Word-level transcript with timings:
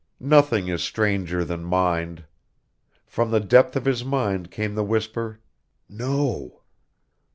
Nothing 0.19 0.67
is 0.67 0.81
stranger 0.81 1.45
than 1.45 1.63
mind. 1.63 2.25
From 3.05 3.29
the 3.29 3.39
depth 3.39 3.75
of 3.75 3.85
his 3.85 4.03
mind 4.03 4.49
came 4.49 4.73
the 4.73 4.83
whisper, 4.83 5.39
"No." 5.87 6.63